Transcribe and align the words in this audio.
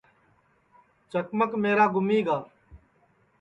چکمک 1.11 1.51
میرا 1.61 1.85
گُمیگا 1.93 2.37